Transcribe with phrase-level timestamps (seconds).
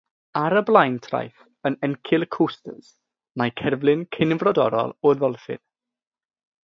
[0.39, 2.89] Ar y blaen traeth yn encil Coasters
[3.43, 5.63] mae cerflun Cynfrodorol o ddolffin.